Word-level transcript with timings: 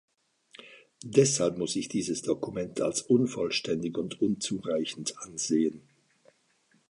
Deshalb 1.03 1.59
muss 1.59 1.75
ich 1.75 1.87
dieses 1.87 2.23
Dokument 2.23 2.81
als 2.81 3.03
unvollständig 3.03 3.99
und 3.99 4.19
unzureichend 4.19 5.13
ansehen. 5.19 5.87